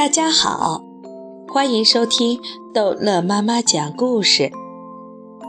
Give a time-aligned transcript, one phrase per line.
[0.00, 0.82] 大家好，
[1.46, 2.40] 欢迎收听
[2.72, 4.50] 逗乐妈妈讲故事。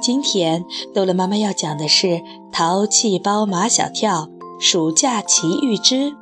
[0.02, 2.08] 今天逗乐妈妈要讲的是
[2.52, 4.28] 《淘气包马小跳
[4.60, 6.18] 暑假奇遇之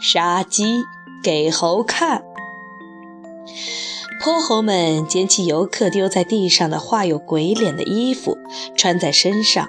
[0.00, 0.82] 杀鸡
[1.22, 2.20] 给猴看》。
[4.18, 8.38] 泼猴们捡起游客丢在地上的画有鬼脸的衣服，
[8.74, 9.68] 穿在身上，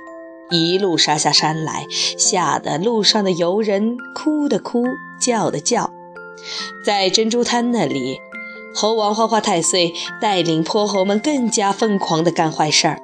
[0.52, 1.86] 一路杀下山来，
[2.18, 4.86] 吓得路上的游人哭的哭，
[5.20, 5.92] 叫的叫。
[6.84, 8.20] 在珍珠滩那里，
[8.74, 13.02] 猴王花花太岁带领泼猴们更加疯狂地干坏事儿。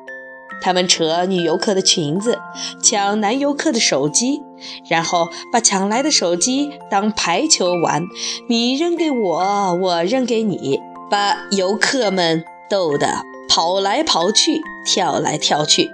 [0.64, 2.38] 他们扯女游客的裙子，
[2.84, 4.44] 抢男游客的手机，
[4.88, 8.04] 然后把抢来的手机当排球玩，
[8.48, 15.90] 你扔给我，我扔给你，把游客们逗得跑来跑去，跳来跳去。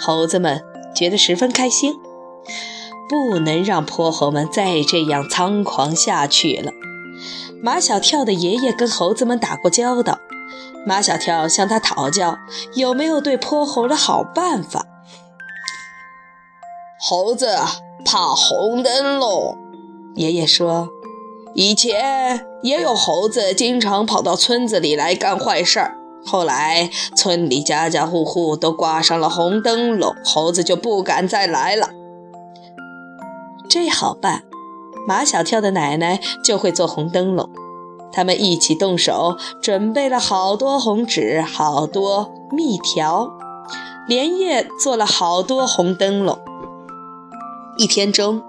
[0.00, 0.60] 猴子们
[0.96, 1.94] 觉得十分开心。
[3.10, 6.70] 不能让泼猴们再这样猖狂下去了。
[7.60, 10.20] 马小跳的爷爷跟猴子们打过交道，
[10.86, 12.38] 马小跳向他讨教
[12.74, 14.86] 有没有对泼猴的好办法。
[17.00, 17.58] 猴子
[18.04, 19.58] 怕红灯笼，
[20.14, 20.88] 爷爷说，
[21.54, 31.90] 以前也有猴子经常跑到村子里来干坏事儿，后来村里家家户户都挂上了红灯笼，猴子就不敢再来了。
[33.70, 34.42] 这好办，
[35.06, 37.48] 马小跳的奶奶就会做红灯笼，
[38.12, 43.30] 他们一起动手，准备了好多红纸，好多蜜条，
[44.08, 46.36] 连夜做了好多红灯笼。
[47.76, 48.42] 一天中，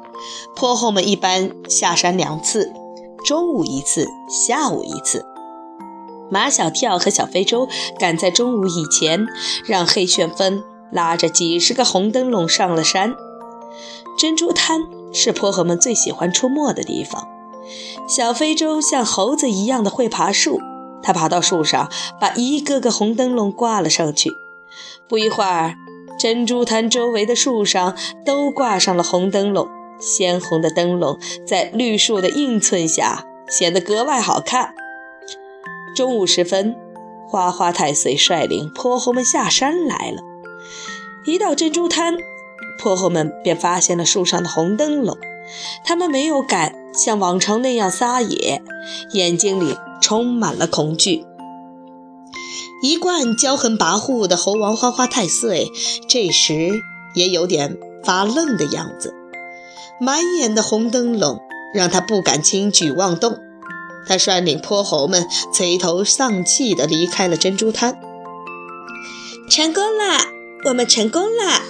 [0.56, 2.74] 泼猴们一般下山两次，
[3.24, 5.24] 中午一次，下午一次。
[6.32, 7.68] 马小跳和小非洲
[8.00, 9.28] 赶在中午以前，
[9.68, 13.14] 让黑旋风拉着几十个红灯笼上了山，
[14.18, 14.82] 珍珠滩。
[15.14, 17.28] 是泼猴们最喜欢出没的地方。
[18.08, 20.62] 小非洲像猴子一样的会爬树，
[21.04, 24.32] 它爬到树上，把一个个红灯笼挂了上去。
[25.10, 25.76] 不一会儿，
[26.18, 27.94] 珍珠滩周围的树上
[28.26, 29.68] 都挂上了红灯笼，
[30.00, 34.74] 鲜红的灯笼在绿树的映衬下显得格外好看。
[35.94, 36.74] 中午时分，
[37.28, 40.22] 花花太岁率领泼猴们下山来了。
[41.26, 42.16] 一到珍珠滩。
[42.82, 45.16] 泼猴们便发现了树上的红灯笼，
[45.86, 48.64] 他们没有敢像往常那样撒野，
[49.14, 51.24] 眼睛里充满了恐惧。
[52.84, 55.68] 一贯骄横跋扈的猴王花花太岁，
[56.10, 56.82] 这时
[57.14, 59.14] 也有点发愣的样子。
[60.00, 61.40] 满眼的红灯笼
[61.76, 63.38] 让他不敢轻举妄动，
[64.08, 68.00] 他率领泼猴们垂头丧气地离开了珍珠滩。
[69.48, 70.18] 成功了，
[70.70, 71.62] 我们成功了！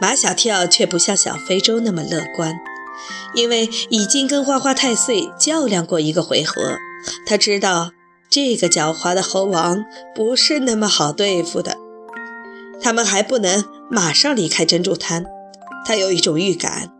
[0.00, 2.54] 马小跳却不像小非洲那么乐观，
[3.34, 6.76] 因为已经跟花花太岁较量过一个回合，
[7.26, 7.90] 他知道
[8.30, 9.84] 这个狡猾的猴王
[10.14, 11.76] 不是那么好对付的。
[12.80, 15.24] 他们还不能马上离开珍珠滩，
[15.86, 16.92] 他有一种预感，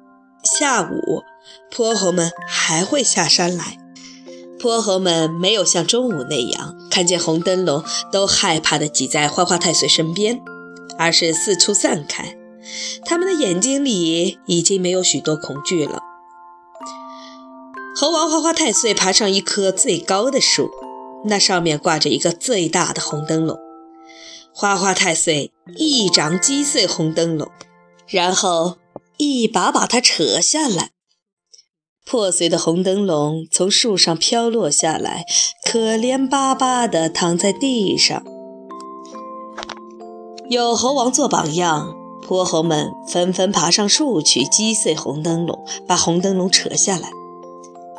[0.58, 1.22] 下午
[1.70, 3.76] 泼猴们还会下山来。
[4.58, 10.40] 泼猴们没有像中午那样看见红灯笼都害怕地挤在花花太岁身边，
[10.98, 12.34] 而是四处散开。
[13.04, 16.02] 他们的眼睛里已经没有许多恐惧了。
[17.94, 20.70] 猴王花花太岁爬上一棵最高的树，
[21.24, 23.58] 那上面挂着一个最大的红灯笼。
[24.52, 27.50] 花花太岁一掌击碎红灯笼，
[28.06, 28.76] 然后
[29.16, 30.90] 一把把它扯下来。
[32.04, 35.24] 破碎的红灯笼从树上飘落下来，
[35.64, 38.22] 可怜巴巴地躺在地上。
[40.48, 42.05] 有猴王做榜样。
[42.26, 47.10] 泼猴们纷纷爬上树去击碎红灯笼，把红灯笼扯下来。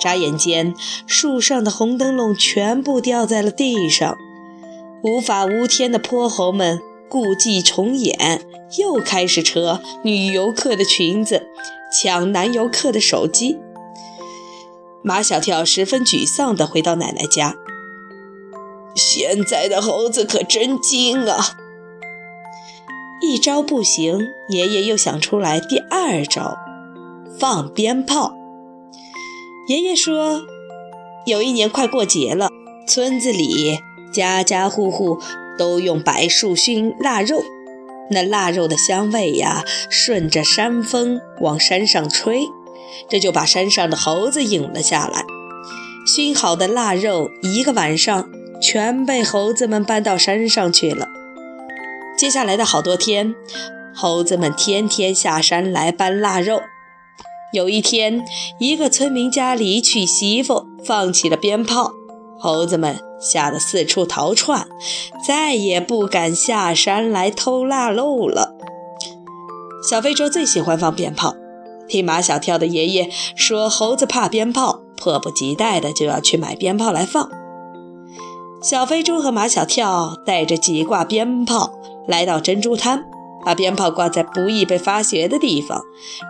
[0.02, 4.18] 眨眼间，树上的红灯笼全部掉在了地上。
[5.02, 8.42] 无法无天的泼猴们故伎重演，
[8.78, 11.48] 又开始扯女游客的裙子，
[11.90, 13.58] 抢男游客的手机。
[15.02, 17.56] 马小跳十分沮丧地回到奶奶家。
[18.94, 21.56] 现在的猴子可真精啊！
[23.20, 26.58] 一招不行，爷爷又想出来第二招，
[27.40, 28.36] 放鞭炮。
[29.68, 30.42] 爷爷说，
[31.26, 32.50] 有一年快过节了，
[32.88, 33.80] 村子里
[34.14, 35.20] 家家户户
[35.58, 37.44] 都用柏树熏腊肉，
[38.12, 42.44] 那腊肉的香味呀，顺着山风往山上吹，
[43.10, 45.24] 这就把山上的猴子引了下来。
[46.06, 48.30] 熏好的腊肉，一个晚上
[48.62, 51.10] 全被猴子们搬到山上去了。
[52.18, 53.36] 接下来的好多天，
[53.94, 56.62] 猴子们天天下山来搬腊肉。
[57.54, 58.26] 有一天，
[58.60, 61.92] 一个村民家里娶媳妇，放起了鞭炮，
[62.40, 64.68] 猴子们吓得四处逃窜，
[65.26, 68.56] 再也不敢下山来偷腊肉了。
[69.88, 71.36] 小非洲最喜欢放鞭炮，
[71.88, 77.30] 听马小跳的爷爷说猴子怕鞭炮，迫不及待的就要去买鞭炮来放。
[78.60, 81.77] 小非洲和马小跳带着几挂鞭炮
[82.08, 83.06] 来到珍珠滩，
[83.46, 85.84] 把鞭炮挂在不易被发觉的地方，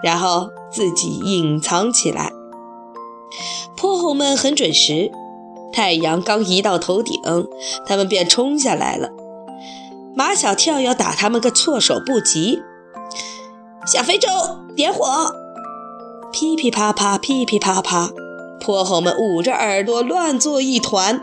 [0.03, 2.31] 然后自己隐藏起来。
[3.75, 5.11] 泼猴们很准时，
[5.71, 7.21] 太阳刚一到头顶，
[7.85, 9.09] 他们便冲下来了。
[10.15, 12.59] 马小跳要打他们个措手不及。
[13.85, 14.27] 小非洲
[14.75, 15.05] 点火，
[16.31, 18.09] 噼噼啪啪，噼噼啪啪，
[18.59, 21.21] 泼猴们捂着耳朵乱作一团。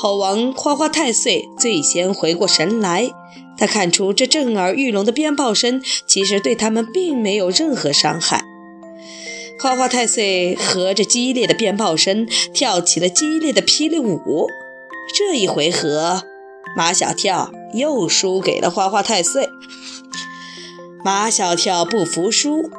[0.00, 3.10] 猴王花花太岁最先回过神来，
[3.58, 8.44] 他看出这震耳欲聋的鞭炮声其实对他们并没有任何伤害。
[9.58, 14.46] 花花太岁和着激烈的鞭炮声跳起了激烈的霹雳舞。
[15.16, 16.22] 这一回合，
[16.76, 19.48] 马小跳又输给了花花太岁。
[21.04, 22.70] 马小跳不服输，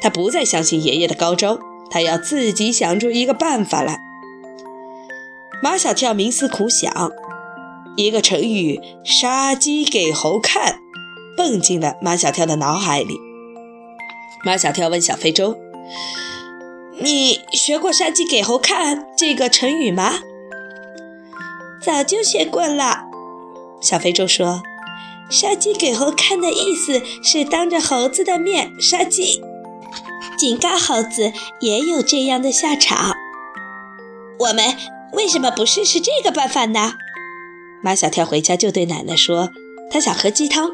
[0.00, 4.00] 他不再相信爷爷的高招，他要自己想出一个办法来。
[5.62, 7.12] 马小跳冥思苦想，
[7.96, 10.80] 一个成语“杀鸡给猴看”
[11.36, 13.18] 蹦进了马小跳的脑海里。
[14.44, 15.56] 马小跳问小非洲。
[16.98, 20.14] 你学过“杀鸡给猴看”这个成语吗？
[21.80, 23.04] 早就学过了。
[23.80, 24.62] 小非洲说
[25.30, 29.42] ：“杀鸡给猴看的意思是当着猴子的面杀鸡，
[30.38, 33.14] 警告猴子也有这样的下场。
[34.38, 34.76] 我们
[35.12, 36.94] 为什么不试试这个办法呢？”
[37.82, 39.50] 马小跳回家就对奶奶说
[39.90, 40.70] ：“他想喝鸡汤。”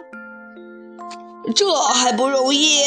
[1.55, 2.79] 这还不容易？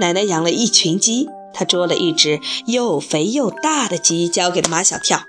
[0.00, 1.28] 奶奶养了一群鸡。
[1.54, 5.20] 他捉了一只又肥又大的鸡，交给了马小跳。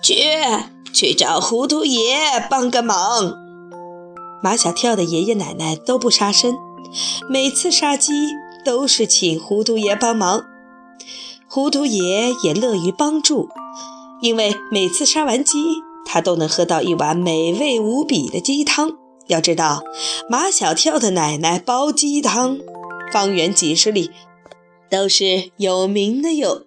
[0.00, 0.14] 去，
[0.92, 3.34] 去找糊涂爷帮个忙。
[4.40, 6.54] 马小跳的爷爷奶奶都不杀生，
[7.28, 8.12] 每次杀鸡
[8.64, 10.44] 都是请糊涂爷帮忙。
[11.48, 13.48] 糊涂爷也乐于帮助，
[14.20, 15.58] 因为每次杀完鸡，
[16.06, 18.92] 他都能喝到一碗美味无比的鸡汤。
[19.26, 19.82] 要知道，
[20.30, 22.58] 马小跳的奶奶煲鸡汤，
[23.12, 24.10] 方圆几十里。
[24.88, 26.66] 都是有名的哟。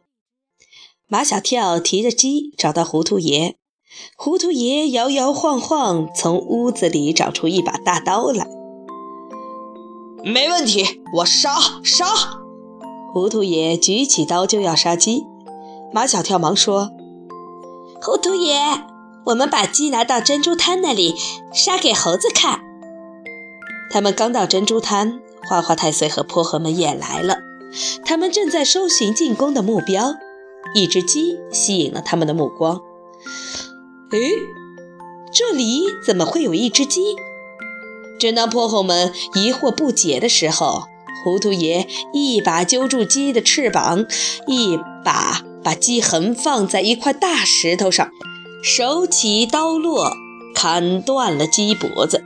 [1.07, 3.55] 马小跳提着鸡找到糊涂爷，
[4.17, 8.45] 糊涂爷摇摇晃晃从屋子里找出一把大刀来。
[10.25, 12.05] 没问题，我杀杀！
[13.13, 15.23] 糊涂爷举起刀就要杀鸡，
[15.93, 16.91] 马小跳忙说
[18.03, 18.59] ：“糊涂爷，
[19.29, 21.15] 我们把鸡拿到珍珠滩那里
[21.53, 22.61] 杀给猴子看。”
[23.91, 27.39] 他们刚到珍珠滩，花花太岁和泼猴们也来了。
[28.03, 30.15] 他们正在搜寻进攻的目标，
[30.73, 32.81] 一只鸡吸引了他们的目光。
[34.11, 34.31] 诶，
[35.31, 37.15] 这里怎么会有一只鸡？
[38.19, 40.83] 正当泼猴们疑惑不解的时候，
[41.23, 44.05] 糊涂爷一把揪住鸡的翅膀，
[44.47, 48.09] 一把把鸡横放在一块大石头上，
[48.63, 50.13] 手起刀落，
[50.53, 52.23] 砍断了鸡脖子。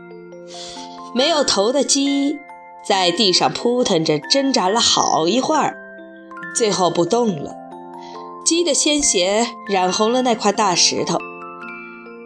[1.14, 2.40] 没有头的鸡。
[2.86, 5.78] 在地上扑腾着，挣扎了好一会儿，
[6.54, 7.56] 最后不动了。
[8.46, 11.18] 鸡的鲜血染红了那块大石头，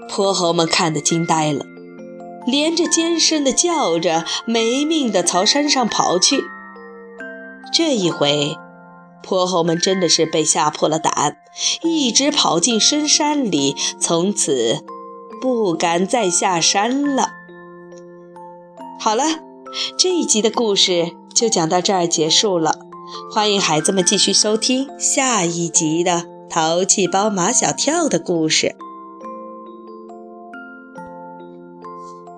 [0.10, 1.64] 泼猴们看得惊呆了，
[2.48, 6.44] 连着尖声的叫着，没命的朝山上跑去。
[7.72, 8.58] 这一回，
[9.24, 11.38] 泼猴们真的是被吓破了胆，
[11.84, 14.84] 一直跑进深山里，从此
[15.42, 17.30] 不敢再下山了。
[19.00, 19.24] 好了。
[19.98, 22.80] 这一集的故事就讲到这儿结束了，
[23.30, 26.12] 欢迎孩子们继续收听下一集的
[26.50, 28.78] 《淘气包马小跳》的故事。